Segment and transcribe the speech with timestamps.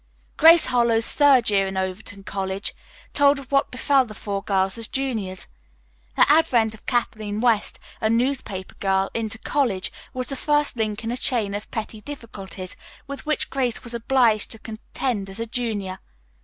[0.35, 2.73] "Grace Harlowe's Third Year at Overton College"
[3.13, 5.45] told of what befell the four friends as juniors.
[6.15, 11.11] The advent of Kathleen West, a newspaper girl, into college was the first link in
[11.11, 12.75] a chain of petty difficulties
[13.05, 15.99] with which Grace was obliged to contend as a junior.